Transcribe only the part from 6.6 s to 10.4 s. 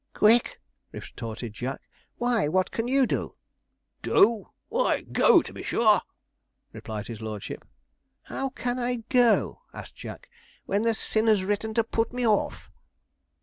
replied his lordship. 'How can I go,' asked Jack,